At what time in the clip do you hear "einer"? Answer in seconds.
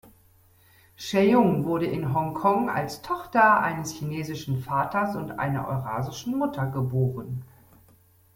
5.33-5.67